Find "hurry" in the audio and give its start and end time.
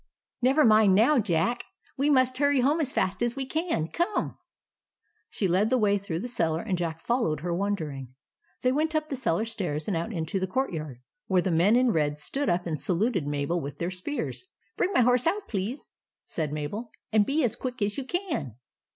2.39-2.61